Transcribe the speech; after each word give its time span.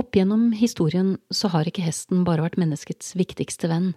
Opp 0.00 0.16
gjennom 0.16 0.52
historien 0.56 1.18
så 1.30 1.50
har 1.52 1.68
ikke 1.68 1.84
hesten 1.84 2.22
bare 2.24 2.40
vært 2.46 2.56
menneskets 2.56 3.12
viktigste 3.20 3.68
venn. 3.68 3.90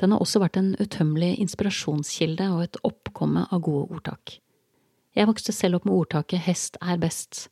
Den 0.00 0.14
har 0.14 0.22
også 0.24 0.40
vært 0.40 0.56
en 0.56 0.70
utømmelig 0.80 1.34
inspirasjonskilde 1.42 2.46
og 2.54 2.62
et 2.64 2.78
oppkomme 2.88 3.42
av 3.52 3.60
gode 3.66 3.98
ordtak. 3.98 4.38
Jeg 5.12 5.28
vokste 5.28 5.52
selv 5.52 5.76
opp 5.76 5.84
med 5.84 5.98
ordtaket 5.98 6.40
hest 6.46 6.80
er 6.80 6.96
best, 7.02 7.50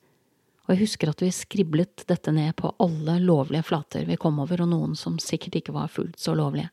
og 0.64 0.72
jeg 0.72 0.86
husker 0.86 1.12
at 1.12 1.20
vi 1.20 1.28
skriblet 1.34 2.06
dette 2.08 2.32
ned 2.32 2.56
på 2.56 2.72
alle 2.80 3.18
lovlige 3.20 3.66
flater 3.68 4.08
vi 4.08 4.16
kom 4.16 4.40
over, 4.40 4.64
og 4.64 4.72
noen 4.72 4.96
som 4.96 5.20
sikkert 5.20 5.60
ikke 5.60 5.76
var 5.76 5.92
fullt 5.92 6.16
så 6.16 6.32
lovlige. 6.38 6.72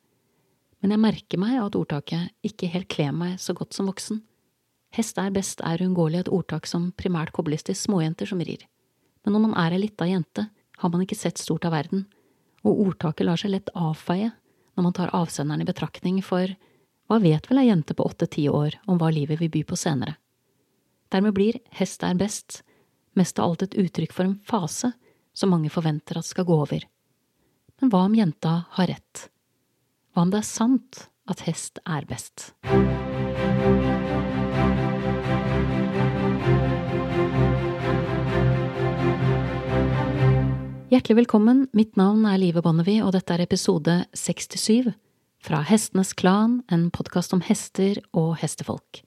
Men 0.79 0.95
jeg 0.95 1.03
merker 1.09 1.43
meg 1.43 1.59
at 1.59 1.75
ordtaket 1.75 2.31
ikke 2.47 2.71
helt 2.71 2.87
kler 2.87 3.11
meg 3.11 3.35
så 3.43 3.51
godt 3.57 3.75
som 3.75 3.91
voksen. 3.91 4.23
Hest 4.95 5.19
er 5.19 5.35
best 5.35 5.59
er 5.59 5.83
uunngåelig 5.83 6.23
et 6.23 6.35
ordtak 6.39 6.71
som 6.71 6.93
primært 6.95 7.35
kobles 7.35 7.67
til 7.67 7.75
småjenter 7.75 8.31
som 8.31 8.39
rir. 8.39 8.63
Men 9.25 9.35
når 9.35 9.49
man 9.49 9.57
er 9.59 9.75
ei 9.75 9.87
lita 9.89 10.07
jente, 10.07 10.45
har 10.77 10.91
man 10.91 11.03
ikke 11.05 11.17
sett 11.17 11.41
stort 11.41 11.65
av 11.65 11.75
verden, 11.75 12.05
og 12.65 12.81
ordtaket 12.87 13.27
lar 13.27 13.39
seg 13.39 13.53
lett 13.53 13.73
avfeie 13.75 14.31
når 14.75 14.83
man 14.83 14.95
tar 14.95 15.13
avsenderen 15.15 15.63
i 15.63 15.67
betraktning, 15.67 16.21
for 16.25 16.51
hva 17.07 17.19
vet 17.21 17.49
vel 17.49 17.61
ei 17.61 17.69
jente 17.69 17.95
på 17.95 18.05
åtte–ti 18.05 18.47
år 18.49 18.79
om 18.89 18.99
hva 18.99 19.11
livet 19.13 19.39
vil 19.39 19.53
by 19.53 19.63
på 19.69 19.77
senere? 19.79 20.17
Dermed 21.13 21.35
blir 21.37 21.61
hest 21.77 22.03
er 22.03 22.17
best 22.17 22.63
mest 23.15 23.39
av 23.39 23.49
alt 23.49 23.65
et 23.65 23.77
uttrykk 23.79 24.13
for 24.13 24.27
en 24.27 24.37
fase 24.47 24.91
som 25.35 25.51
mange 25.51 25.71
forventer 25.71 26.19
at 26.19 26.27
skal 26.27 26.47
gå 26.47 26.59
over. 26.65 26.83
Men 27.81 27.91
hva 27.91 28.05
om 28.07 28.15
jenta 28.15 28.57
har 28.77 28.91
rett? 28.91 29.27
Hva 30.13 30.27
om 30.27 30.31
det 30.31 30.43
er 30.43 30.47
sant 30.47 31.05
at 31.31 31.43
hest 31.47 31.81
er 31.83 32.07
best? 32.07 32.51
Hjertelig 40.95 41.17
velkommen, 41.17 41.65
mitt 41.75 41.97
navn 41.99 42.21
er 42.23 42.37
Live 42.39 42.61
Bonnevie, 42.63 43.01
og 43.03 43.11
dette 43.11 43.33
er 43.35 43.41
episode 43.43 43.97
67 44.15 44.93
fra 45.43 45.57
Hestenes 45.67 46.13
Klan, 46.15 46.61
en 46.71 46.85
podkast 46.87 47.33
om 47.35 47.41
hester 47.43 47.97
og 48.15 48.37
hestefolk. 48.39 49.01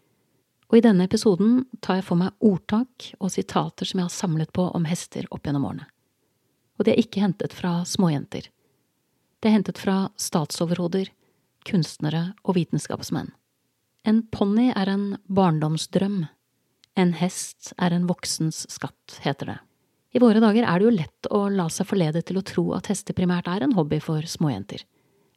Og 0.68 0.76
i 0.76 0.82
denne 0.84 1.06
episoden 1.08 1.62
tar 1.80 2.02
jeg 2.02 2.04
for 2.04 2.20
meg 2.20 2.44
ordtak 2.44 3.06
og 3.16 3.32
sitater 3.32 3.88
som 3.88 4.02
jeg 4.02 4.04
har 4.04 4.12
samlet 4.12 4.52
på 4.52 4.66
om 4.76 4.84
hester 4.84 5.24
opp 5.32 5.48
gjennom 5.48 5.64
årene. 5.64 5.86
Og 6.76 6.84
det 6.84 6.92
er 6.92 7.00
ikke 7.00 7.22
hentet 7.24 7.56
fra 7.56 7.78
småjenter. 7.88 8.50
Det 9.40 9.48
er 9.48 9.56
hentet 9.56 9.80
fra 9.80 10.10
statsoverhoder, 10.20 11.08
kunstnere 11.64 12.34
og 12.44 12.58
vitenskapsmenn. 12.58 13.32
En 14.04 14.26
ponni 14.28 14.68
er 14.74 14.92
en 14.92 15.08
barndomsdrøm. 15.24 16.26
En 17.00 17.16
hest 17.22 17.72
er 17.80 17.96
en 17.96 18.10
voksens 18.12 18.66
skatt, 18.76 19.22
heter 19.24 19.54
det. 19.54 19.58
I 20.14 20.20
våre 20.22 20.40
dager 20.40 20.64
er 20.64 20.80
det 20.80 20.86
jo 20.86 20.94
lett 20.94 21.28
å 21.34 21.40
la 21.52 21.66
seg 21.72 21.88
forlede 21.90 22.22
til 22.24 22.40
å 22.40 22.44
tro 22.46 22.64
at 22.76 22.88
hester 22.88 23.16
primært 23.16 23.48
er 23.50 23.64
en 23.64 23.74
hobby 23.76 23.98
for 24.00 24.24
småjenter, 24.24 24.84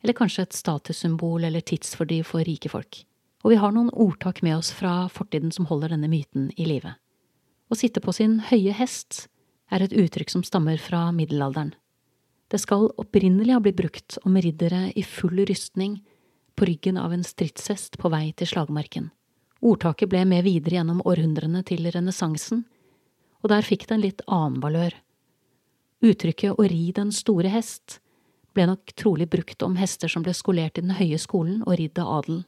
eller 0.02 0.16
kanskje 0.16 0.46
et 0.48 0.56
statussymbol 0.56 1.44
eller 1.48 1.66
tidsfordriv 1.66 2.30
for 2.30 2.48
rike 2.48 2.72
folk. 2.72 3.04
Og 3.44 3.54
vi 3.54 3.60
har 3.60 3.74
noen 3.76 3.92
ordtak 3.92 4.42
med 4.46 4.56
oss 4.60 4.72
fra 4.72 5.10
fortiden 5.12 5.52
som 5.52 5.68
holder 5.68 5.96
denne 5.96 6.10
myten 6.12 6.50
i 6.56 6.70
live. 6.70 6.94
Å 7.72 7.78
sitte 7.78 8.04
på 8.04 8.14
sin 8.16 8.40
høye 8.48 8.74
hest 8.78 9.26
er 9.72 9.84
et 9.84 9.96
uttrykk 9.96 10.32
som 10.32 10.44
stammer 10.46 10.80
fra 10.80 11.10
middelalderen. 11.16 11.74
Det 12.52 12.60
skal 12.60 12.90
opprinnelig 13.00 13.56
ha 13.56 13.62
blitt 13.64 13.80
brukt 13.80 14.18
om 14.28 14.36
riddere 14.36 14.90
i 14.96 15.04
full 15.08 15.40
rustning 15.48 16.02
på 16.60 16.68
ryggen 16.68 17.00
av 17.00 17.14
en 17.16 17.24
stridshest 17.24 17.96
på 18.00 18.12
vei 18.12 18.34
til 18.36 18.50
slagmarken. 18.52 19.10
Ordtaket 19.64 20.12
ble 20.12 20.26
med 20.28 20.44
videre 20.44 20.80
gjennom 20.80 21.04
århundrene 21.08 21.64
til 21.64 21.88
renessansen, 21.94 22.66
og 23.42 23.50
der 23.52 23.66
fikk 23.66 23.88
det 23.88 23.98
en 23.98 24.06
litt 24.06 24.24
annen 24.28 24.62
valør. 24.64 24.96
Uttrykket 26.02 26.58
å 26.58 26.66
ri 26.66 26.92
den 26.96 27.12
store 27.14 27.52
hest 27.54 28.00
ble 28.56 28.68
nok 28.68 28.94
trolig 29.00 29.30
brukt 29.32 29.64
om 29.64 29.78
hester 29.80 30.12
som 30.12 30.26
ble 30.26 30.34
skolert 30.36 30.78
i 30.78 30.84
den 30.84 30.98
høye 30.98 31.20
skolen 31.22 31.62
og 31.66 31.78
ridd 31.80 32.00
av 32.02 32.10
adelen, 32.20 32.44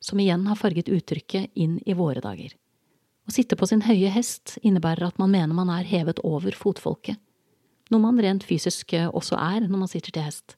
som 0.00 0.20
igjen 0.22 0.46
har 0.48 0.58
farget 0.58 0.90
uttrykket 0.92 1.50
inn 1.54 1.78
i 1.84 1.96
våre 1.98 2.22
dager. 2.24 2.54
Å 3.26 3.34
sitte 3.34 3.58
på 3.58 3.66
sin 3.66 3.82
høye 3.82 4.10
hest 4.14 4.56
innebærer 4.62 5.08
at 5.08 5.18
man 5.18 5.32
mener 5.34 5.56
man 5.56 5.72
er 5.74 5.88
hevet 5.88 6.22
over 6.24 6.54
fotfolket, 6.54 7.18
noe 7.90 8.02
man 8.02 8.18
rent 8.22 8.46
fysisk 8.46 8.94
også 8.98 9.38
er 9.38 9.66
når 9.66 9.82
man 9.82 9.90
sitter 9.90 10.14
til 10.14 10.26
hest, 10.26 10.56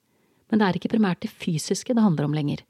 men 0.49 0.61
det 0.61 0.67
er 0.67 0.77
ikke 0.79 0.93
primært 0.93 1.21
det 1.25 1.33
fysiske 1.33 1.93
det 1.93 2.03
handler 2.05 2.29
om 2.29 2.37
lenger, 2.37 2.63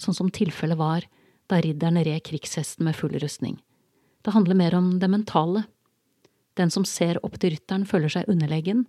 sånn 0.00 0.16
som 0.16 0.30
tilfellet 0.34 0.78
var 0.78 1.06
da 1.50 1.58
ridderne 1.62 2.02
red 2.06 2.22
krigshesten 2.26 2.86
med 2.86 2.96
full 2.98 3.14
rustning. 3.22 3.58
Det 4.22 4.34
handler 4.34 4.58
mer 4.58 4.76
om 4.78 4.92
det 5.02 5.10
mentale, 5.10 5.64
den 6.60 6.72
som 6.72 6.84
ser 6.84 7.18
opp 7.24 7.38
til 7.40 7.54
rytteren, 7.54 7.86
føler 7.88 8.12
seg 8.12 8.28
underlegen, 8.30 8.84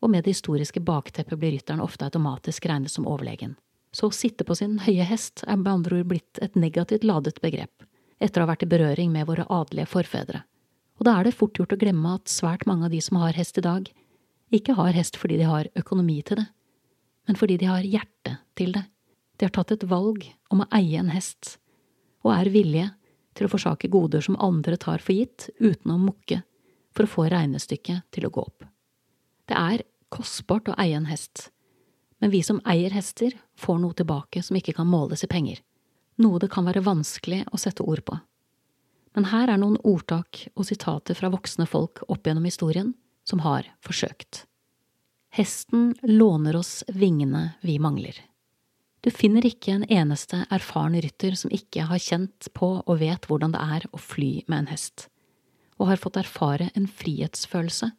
og 0.00 0.12
med 0.12 0.24
det 0.24 0.36
historiske 0.36 0.80
bakteppet 0.84 1.38
blir 1.40 1.52
rytteren 1.56 1.82
ofte 1.84 2.06
automatisk 2.06 2.68
regnet 2.70 2.92
som 2.92 3.08
overlegen. 3.10 3.56
Så 3.92 4.08
å 4.08 4.14
sitte 4.14 4.46
på 4.46 4.54
sin 4.56 4.78
høye 4.84 5.04
hest 5.04 5.42
er 5.46 5.58
med 5.58 5.72
andre 5.72 6.00
ord 6.00 6.12
blitt 6.12 6.40
et 6.42 6.54
negativt 6.56 7.04
ladet 7.04 7.40
begrep, 7.42 7.84
etter 8.22 8.40
å 8.40 8.46
ha 8.46 8.52
vært 8.52 8.64
i 8.64 8.70
berøring 8.70 9.10
med 9.12 9.26
våre 9.28 9.48
adelige 9.50 9.90
forfedre. 9.90 10.44
Og 11.00 11.08
da 11.08 11.16
er 11.16 11.26
det 11.26 11.36
fort 11.36 11.58
gjort 11.58 11.74
å 11.74 11.80
glemme 11.80 12.14
at 12.14 12.30
svært 12.30 12.66
mange 12.68 12.86
av 12.86 12.94
de 12.94 13.00
som 13.02 13.18
har 13.20 13.36
hest 13.36 13.58
i 13.58 13.64
dag, 13.64 13.88
ikke 14.54 14.76
har 14.78 14.94
hest 14.94 15.18
fordi 15.18 15.38
de 15.40 15.48
har 15.48 15.70
økonomi 15.78 16.20
til 16.26 16.40
det, 16.42 16.46
men 17.28 17.38
fordi 17.38 17.58
de 17.60 17.68
har 17.70 17.86
hjerte 17.86 18.36
til 18.58 18.74
det. 18.76 18.84
De 19.38 19.46
har 19.46 19.54
tatt 19.54 19.72
et 19.74 19.86
valg 19.88 20.26
om 20.52 20.62
å 20.62 20.70
eie 20.76 21.00
en 21.00 21.12
hest, 21.12 21.56
og 22.24 22.34
er 22.34 22.52
villige 22.52 22.90
til 23.38 23.46
å 23.46 23.52
forsake 23.52 23.90
goder 23.92 24.22
som 24.24 24.38
andre 24.42 24.76
tar 24.80 25.02
for 25.02 25.16
gitt, 25.16 25.48
uten 25.60 25.94
å 25.94 26.00
mukke 26.00 26.42
for 26.94 27.06
å 27.06 27.10
få 27.10 27.26
regnestykket 27.30 28.10
til 28.14 28.26
å 28.26 28.32
gå 28.34 28.44
opp. 28.44 28.66
Det 29.50 29.56
er 29.58 29.84
kostbart 30.12 30.70
å 30.70 30.76
eie 30.80 30.96
en 30.98 31.08
hest, 31.10 31.48
men 32.20 32.32
vi 32.32 32.42
som 32.44 32.60
eier 32.68 32.92
hester, 32.92 33.32
får 33.56 33.78
noe 33.80 33.96
tilbake 33.96 34.42
som 34.44 34.58
ikke 34.58 34.74
kan 34.76 34.88
måles 34.90 35.24
i 35.24 35.30
penger, 35.30 35.62
noe 36.20 36.40
det 36.42 36.50
kan 36.52 36.66
være 36.68 36.84
vanskelig 36.84 37.46
å 37.52 37.60
sette 37.60 37.86
ord 37.86 38.04
på. 38.04 38.18
Men 39.16 39.30
her 39.32 39.50
er 39.50 39.58
noen 39.58 39.80
ordtak 39.86 40.44
og 40.54 40.66
sitater 40.68 41.18
fra 41.18 41.30
voksne 41.32 41.66
folk 41.66 42.04
opp 42.06 42.26
gjennom 42.26 42.46
historien 42.46 42.92
som 43.26 43.42
har 43.42 43.66
forsøkt. 43.84 44.44
Hesten 45.34 45.94
låner 46.02 46.58
oss 46.58 46.80
vingene 46.90 47.54
vi 47.62 47.78
mangler. 47.82 48.16
Du 49.00 49.08
finner 49.14 49.46
ikke 49.46 49.72
en 49.72 49.86
eneste 49.88 50.42
erfaren 50.52 50.98
rytter 51.00 51.38
som 51.38 51.52
ikke 51.54 51.86
har 51.88 52.02
kjent 52.02 52.50
på 52.54 52.74
og 52.82 53.00
vet 53.00 53.24
hvordan 53.30 53.54
det 53.54 53.62
er 53.78 53.86
å 53.94 54.02
fly 54.02 54.42
med 54.50 54.64
en 54.64 54.70
hest 54.74 55.08
og 55.80 55.88
har 55.88 56.00
fått 56.00 56.18
erfare 56.20 56.68
en 56.76 56.86
frihetsfølelse 56.86 57.90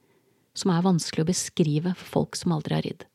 som 0.53 0.73
er 0.73 0.85
vanskelig 0.85 1.23
å 1.23 1.31
beskrive 1.31 1.95
for 1.97 2.13
folk 2.19 2.37
som 2.37 2.53
aldri 2.53 2.77
har 2.77 2.85
ridd. 2.85 3.05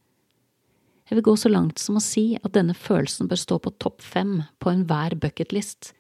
Jeg 1.07 1.21
vil 1.21 1.27
gå 1.29 1.37
så 1.39 1.51
langt 1.53 1.79
som 1.79 1.99
å 1.99 2.03
si 2.03 2.35
at 2.41 2.55
denne 2.57 2.75
følelsen 2.75 3.29
bør 3.31 3.39
stå 3.39 3.61
på 3.63 3.77
topp 3.83 4.03
fem 4.03 4.41
på 4.59 4.73
enhver 4.73 5.15
bucketlist, 5.23 5.93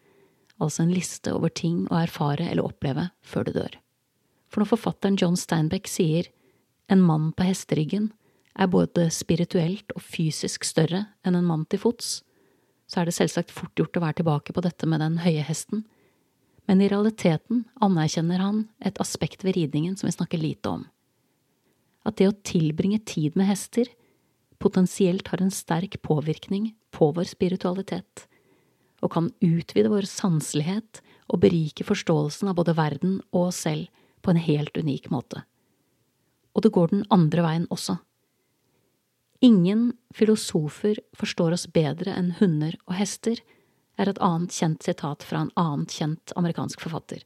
altså 0.58 0.82
en 0.82 0.94
liste 0.94 1.30
over 1.36 1.52
ting 1.52 1.84
å 1.92 2.00
erfare 2.00 2.48
eller 2.48 2.66
oppleve 2.66 3.10
før 3.22 3.46
du 3.46 3.52
dør. 3.60 3.76
For 4.50 4.62
når 4.62 4.72
forfatteren 4.72 5.18
John 5.20 5.38
Steinbeck 5.38 5.86
sier 5.90 6.32
en 6.90 7.04
mann 7.04 7.30
på 7.36 7.46
hesteryggen 7.46 8.10
er 8.56 8.70
både 8.72 9.10
spirituelt 9.14 9.92
og 9.94 10.02
fysisk 10.02 10.64
større 10.66 11.04
enn 11.26 11.38
en 11.38 11.46
mann 11.46 11.66
til 11.70 11.82
fots, 11.82 12.22
så 12.90 13.02
er 13.02 13.08
det 13.08 13.16
selvsagt 13.16 13.52
fort 13.54 13.78
gjort 13.78 13.98
å 13.98 14.02
være 14.02 14.22
tilbake 14.22 14.54
på 14.54 14.64
dette 14.64 14.88
med 14.90 15.02
den 15.02 15.20
høye 15.22 15.44
hesten, 15.46 15.84
men 16.66 16.82
i 16.82 16.88
realiteten 16.90 17.64
anerkjenner 17.82 18.42
han 18.42 18.64
et 18.84 18.98
aspekt 19.02 19.44
ved 19.46 19.56
ridningen 19.56 19.96
som 19.96 20.08
vi 20.08 20.16
snakker 20.16 20.42
lite 20.42 20.72
om. 20.72 20.84
At 22.06 22.18
det 22.18 22.28
å 22.30 22.38
tilbringe 22.46 23.00
tid 23.06 23.38
med 23.38 23.48
hester 23.50 23.90
potensielt 24.62 25.28
har 25.28 25.42
en 25.42 25.52
sterk 25.52 25.98
påvirkning 26.02 26.72
på 26.94 27.10
vår 27.16 27.28
spiritualitet, 27.28 28.26
og 29.04 29.12
kan 29.12 29.28
utvide 29.44 29.92
vår 29.92 30.08
sanselighet 30.08 31.02
og 31.28 31.42
berike 31.42 31.84
forståelsen 31.86 32.50
av 32.50 32.56
både 32.58 32.76
verden 32.78 33.18
og 33.32 33.50
oss 33.50 33.62
selv 33.66 33.90
på 34.24 34.32
en 34.32 34.40
helt 34.40 34.76
unik 34.78 35.10
måte. 35.12 35.44
Og 36.56 36.64
det 36.64 36.72
går 36.72 36.94
den 36.94 37.04
andre 37.12 37.44
veien 37.44 37.66
også. 37.70 37.98
Ingen 39.44 39.90
filosofer 40.16 40.98
forstår 41.14 41.58
oss 41.58 41.66
bedre 41.68 42.14
enn 42.16 42.32
hunder 42.38 42.78
og 42.86 42.96
hester, 42.96 43.42
er 43.96 44.10
et 44.10 44.20
annet 44.22 44.52
kjent 44.52 44.84
sitat 44.84 45.24
fra 45.24 45.44
en 45.44 45.52
annet 45.56 45.92
kjent 45.92 46.34
amerikansk 46.36 46.82
forfatter. 46.84 47.22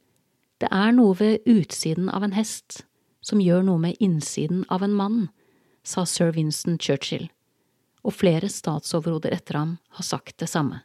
Det 0.61 0.69
er 0.71 0.91
noe 0.95 1.15
ved 1.17 1.47
utsiden 1.49 2.09
av 2.09 2.23
en 2.23 2.35
hest 2.37 2.83
som 3.25 3.41
gjør 3.41 3.63
noe 3.65 3.81
med 3.81 3.97
innsiden 4.01 4.63
av 4.69 4.83
en 4.85 4.93
mann, 4.97 5.19
sa 5.83 6.05
sir 6.05 6.33
Winston 6.35 6.77
Churchill, 6.81 7.27
og 8.05 8.15
flere 8.17 8.49
statsoverhoder 8.49 9.33
etter 9.33 9.57
ham 9.57 9.75
har 9.97 10.05
sagt 10.05 10.37
det 10.41 10.49
samme. 10.49 10.81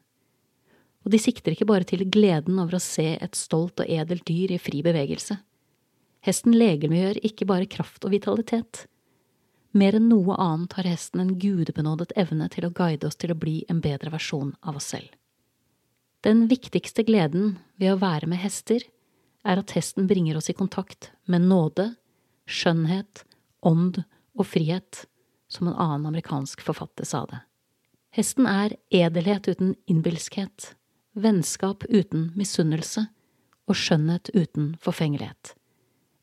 Og 1.05 1.13
de 1.15 1.21
sikter 1.23 1.55
ikke 1.55 1.69
bare 1.69 1.87
til 1.87 2.03
gleden 2.11 2.59
over 2.59 2.77
å 2.77 2.83
se 2.83 3.15
et 3.15 3.39
stolt 3.39 3.81
og 3.81 3.91
edelt 3.93 4.27
dyr 4.27 4.57
i 4.57 4.61
fri 4.61 4.83
bevegelse. 4.85 5.39
Hesten 6.27 6.57
legemliggjør 6.57 7.21
ikke 7.29 7.47
bare 7.47 7.69
kraft 7.71 8.05
og 8.05 8.11
vitalitet. 8.17 8.87
Mer 9.77 9.95
enn 9.99 10.09
noe 10.11 10.35
annet 10.41 10.73
har 10.79 10.89
hesten 10.89 11.23
en 11.23 11.37
gudebenådet 11.39 12.17
evne 12.19 12.49
til 12.51 12.67
å 12.67 12.73
guide 12.75 13.07
oss 13.07 13.21
til 13.21 13.31
å 13.35 13.39
bli 13.39 13.61
en 13.71 13.83
bedre 13.85 14.11
versjon 14.11 14.55
av 14.67 14.81
oss 14.81 14.91
selv. 14.97 15.13
Den 16.25 16.47
viktigste 16.51 17.05
gleden 17.07 17.57
ved 17.77 17.95
å 17.95 18.01
være 18.01 18.29
med 18.31 18.41
hester 18.43 18.83
er 19.47 19.61
at 19.61 19.75
hesten 19.77 20.09
bringer 20.11 20.39
oss 20.39 20.51
i 20.51 20.57
kontakt 20.57 21.11
med 21.31 21.47
nåde, 21.47 21.93
skjønnhet, 22.47 23.25
ånd 23.67 24.03
og 24.37 24.47
frihet, 24.49 25.05
som 25.49 25.69
en 25.69 25.77
annen 25.77 26.09
amerikansk 26.09 26.65
forfatter 26.67 27.07
sa 27.07 27.25
det. 27.31 27.43
Hesten 28.17 28.49
er 28.49 28.75
edelhet 28.91 29.47
uten 29.49 29.75
innbilskhet, 29.87 30.73
vennskap 31.13 31.85
uten 31.89 32.31
misunnelse 32.37 33.07
og 33.67 33.77
skjønnhet 33.77 34.31
uten 34.35 34.75
forfengelighet. 34.83 35.53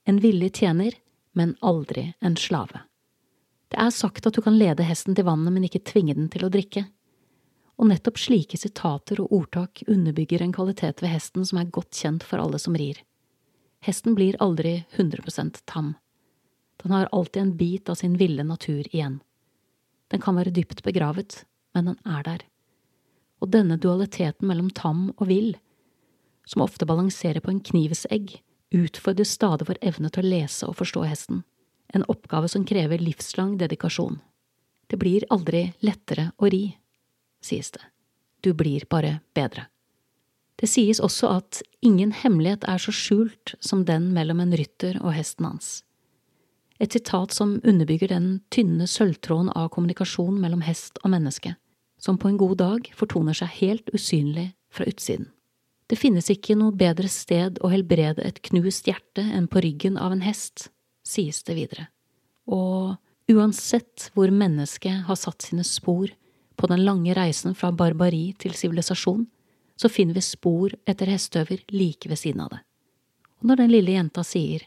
En 0.09 0.19
villig 0.23 0.55
tjener, 0.59 0.97
men 1.33 1.55
aldri 1.61 2.11
en 2.21 2.35
slave. 2.37 2.83
Det 3.71 3.79
er 3.81 3.93
sagt 3.93 4.27
at 4.27 4.35
du 4.35 4.41
kan 4.45 4.57
lede 4.57 4.85
hesten 4.85 5.15
til 5.17 5.25
vannet, 5.25 5.53
men 5.53 5.65
ikke 5.65 5.83
tvinge 5.85 6.13
den 6.17 6.29
til 6.33 6.45
å 6.45 6.51
drikke. 6.53 6.85
Og 7.81 7.89
nettopp 7.89 8.19
slike 8.21 8.57
sitater 8.59 9.21
og 9.23 9.33
ordtak 9.33 9.81
underbygger 9.87 10.43
en 10.43 10.53
kvalitet 10.53 11.01
ved 11.01 11.13
hesten 11.13 11.45
som 11.47 11.59
er 11.59 11.71
godt 11.73 11.95
kjent 11.97 12.25
for 12.27 12.41
alle 12.43 12.59
som 12.61 12.77
rir. 12.77 12.99
Hesten 13.83 14.15
blir 14.15 14.37
aldri 14.43 14.83
100% 14.95 15.63
tam. 15.65 15.93
Den 16.83 16.91
har 16.91 17.09
alltid 17.11 17.41
en 17.41 17.55
bit 17.57 17.89
av 17.89 17.99
sin 17.99 18.17
ville 18.17 18.43
natur 18.43 18.85
igjen. 18.91 19.19
Den 20.11 20.21
kan 20.21 20.37
være 20.37 20.53
dypt 20.53 20.83
begravet, 20.85 21.43
men 21.73 21.89
den 21.89 21.97
er 22.05 22.23
der. 22.23 22.43
Og 23.41 23.51
denne 23.51 23.79
dualiteten 23.81 24.47
mellom 24.47 24.69
tam 24.69 25.09
og 25.17 25.27
vill, 25.27 25.55
som 26.45 26.63
ofte 26.63 26.85
balanserer 26.85 27.41
på 27.43 27.51
en 27.51 27.63
knivsegg, 27.63 28.37
utfordrer 28.73 29.27
stadig 29.27 29.67
vår 29.67 29.81
evne 29.81 30.11
til 30.13 30.23
å 30.23 30.31
lese 30.35 30.69
og 30.69 30.77
forstå 30.79 31.03
hesten 31.07 31.43
en 31.93 32.05
oppgave 32.09 32.47
som 32.49 32.65
krever 32.65 32.97
livslang 32.97 33.57
dedikasjon. 33.57 34.19
Det 34.87 34.97
blir 34.97 35.25
aldri 35.33 35.67
lettere 35.85 36.31
å 36.37 36.49
ri, 36.49 36.65
sies 37.45 37.71
det. 37.75 37.83
Du 38.43 38.53
blir 38.57 38.85
bare 38.89 39.19
bedre. 39.35 39.67
Det 40.59 40.69
sies 40.69 40.99
også 41.03 41.29
at 41.39 41.61
ingen 41.83 42.13
hemmelighet 42.15 42.65
er 42.69 42.79
så 42.79 42.93
skjult 42.93 43.55
som 43.63 43.85
den 43.87 44.11
mellom 44.15 44.41
en 44.43 44.53
rytter 44.55 44.99
og 45.01 45.15
hesten 45.15 45.47
hans. 45.49 45.81
Et 46.79 46.91
sitat 46.91 47.33
som 47.33 47.59
underbygger 47.63 48.11
den 48.11 48.27
tynne 48.51 48.87
sølvtråden 48.89 49.51
av 49.55 49.69
kommunikasjon 49.73 50.39
mellom 50.41 50.63
hest 50.65 50.99
og 51.03 51.13
menneske, 51.13 51.55
som 51.99 52.19
på 52.19 52.29
en 52.29 52.39
god 52.39 52.57
dag 52.59 52.89
fortoner 52.97 53.37
seg 53.37 53.53
helt 53.61 53.93
usynlig 53.95 54.51
fra 54.73 54.87
utsiden. 54.89 55.29
Det 55.87 55.99
finnes 55.99 56.29
ikke 56.31 56.55
noe 56.57 56.73
bedre 56.75 57.09
sted 57.11 57.59
å 57.61 57.69
helbrede 57.71 58.23
et 58.25 58.41
knust 58.47 58.87
hjerte 58.89 59.23
enn 59.23 59.49
på 59.51 59.61
ryggen 59.63 59.99
av 59.99 60.15
en 60.15 60.23
hest, 60.25 60.69
sies 61.05 61.43
det 61.47 61.57
videre. 61.59 61.87
Og 62.47 62.95
uansett 63.31 64.09
hvor 64.15 64.31
mennesket 64.33 65.05
har 65.07 65.19
satt 65.19 65.45
sine 65.45 65.63
spor 65.67 66.11
på 66.63 66.67
den 66.71 66.85
lange 66.85 67.11
reisen 67.17 67.51
fra 67.59 67.73
barbari 67.75 68.29
til 68.39 68.53
sivilisasjon, 68.55 69.25
så 69.75 69.89
finner 69.91 70.15
vi 70.15 70.21
spor 70.23 70.71
etter 70.87 71.09
hestøver 71.11 71.59
like 71.75 72.07
ved 72.07 72.21
siden 72.21 72.45
av 72.45 72.53
det. 72.53 72.59
Og 73.41 73.49
når 73.49 73.59
den 73.59 73.73
lille 73.73 73.97
jenta 73.97 74.23
sier 74.23 74.63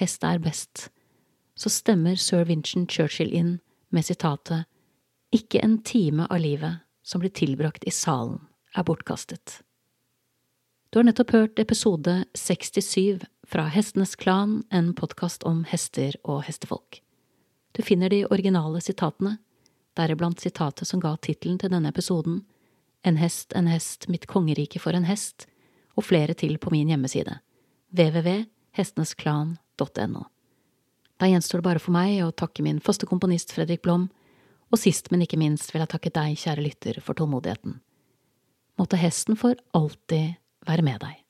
hest 0.00 0.24
er 0.24 0.40
best, 0.40 0.86
så 1.52 1.68
stemmer 1.68 2.16
sir 2.16 2.46
Vincent 2.48 2.88
Churchill 2.88 3.36
inn 3.36 3.58
med 3.92 4.08
sitatet 4.08 4.64
Ikke 5.36 5.60
en 5.60 5.76
time 5.84 6.24
av 6.30 6.40
livet 6.40 6.80
som 7.04 7.20
blir 7.20 7.34
tilbrakt 7.36 7.84
i 7.84 7.92
salen, 7.92 8.40
er 8.72 8.88
bortkastet. 8.88 9.60
Du 10.88 11.02
har 11.02 11.04
nettopp 11.04 11.34
hørt 11.36 11.60
episode 11.60 12.22
67 12.32 13.26
fra 13.44 13.68
Hestenes 13.68 14.16
Klan, 14.16 14.62
en 14.72 14.94
podkast 14.96 15.44
om 15.44 15.66
hester 15.68 16.16
og 16.24 16.46
hestefolk. 16.48 17.02
Du 17.76 17.82
finner 17.84 18.08
de 18.08 18.24
originale 18.24 18.80
sitatene, 18.80 19.36
deriblant 19.96 20.40
sitatet 20.40 20.88
som 20.88 21.00
ga 21.00 21.16
tittelen 21.16 21.58
til 21.58 21.70
denne 21.72 21.88
episoden, 21.92 22.44
En 23.06 23.16
hest, 23.16 23.52
en 23.54 23.66
hest, 23.70 24.08
mitt 24.08 24.26
kongerike 24.26 24.80
for 24.82 24.92
en 24.96 25.04
hest, 25.06 25.46
og 25.94 26.04
flere 26.08 26.34
til 26.34 26.58
på 26.58 26.70
min 26.74 26.88
hjemmeside, 26.90 27.38
www.hestenesklan.no. 27.94 30.22
Da 31.16 31.26
gjenstår 31.30 31.58
det 31.58 31.68
bare 31.68 31.78
for 31.78 31.92
meg 31.94 32.24
å 32.24 32.34
takke 32.34 32.62
min 32.66 32.80
faste 32.82 33.06
komponist 33.06 33.52
Fredrik 33.54 33.82
Blom, 33.86 34.10
og 34.72 34.78
sist, 34.82 35.10
men 35.12 35.22
ikke 35.22 35.38
minst 35.38 35.70
vil 35.70 35.80
jeg 35.84 35.92
takke 35.92 36.10
deg, 36.10 36.34
kjære 36.34 36.62
lytter, 36.66 37.00
for 37.00 37.14
tålmodigheten. 37.14 37.80
Måtte 38.80 38.96
hesten 38.98 39.36
for 39.38 39.54
alltid 39.76 40.34
være 40.66 40.82
med 40.82 41.00
deg. 41.06 41.25